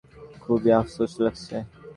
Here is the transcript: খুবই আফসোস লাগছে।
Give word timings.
খুবই 0.43 0.69
আফসোস 0.79 1.11
লাগছে। 1.23 1.55